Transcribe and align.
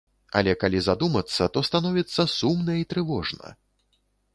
Але 0.39 0.53
калі 0.63 0.79
задумацца, 0.87 1.49
то 1.57 1.65
становіцца 1.69 2.21
сумна 2.39 2.83
і 2.85 2.93
трывожна. 2.95 3.59